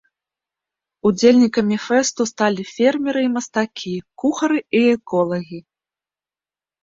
Удзельнікамі 1.07 1.75
фэсту 1.87 2.21
сталі 2.31 2.63
фермеры 2.77 3.21
і 3.25 3.29
мастакі, 3.35 3.93
кухары 4.23 4.59
і 4.79 4.83
эколагі. 4.97 5.59